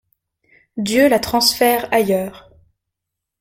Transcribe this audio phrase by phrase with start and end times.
[0.77, 2.49] Dieu la transfère ailleurs.